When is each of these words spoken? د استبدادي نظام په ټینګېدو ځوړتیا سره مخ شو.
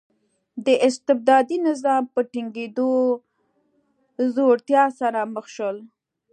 د 0.65 0.67
استبدادي 0.87 1.57
نظام 1.67 2.03
په 2.13 2.19
ټینګېدو 2.31 2.89
ځوړتیا 4.33 4.83
سره 4.99 5.19
مخ 5.33 5.45
شو. 5.55 5.71